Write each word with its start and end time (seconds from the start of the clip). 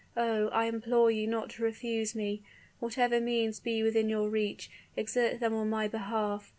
Oh! 0.17 0.47
I 0.47 0.65
implore 0.65 1.11
you 1.11 1.27
not 1.27 1.51
to 1.51 1.63
refuse 1.63 2.15
me! 2.15 2.41
Whatever 2.79 3.21
means 3.21 3.59
be 3.59 3.83
within 3.83 4.09
your 4.09 4.29
reach, 4.29 4.67
exert 4.97 5.39
them 5.39 5.53
on 5.53 5.69
my 5.69 5.87
behalf. 5.87 6.49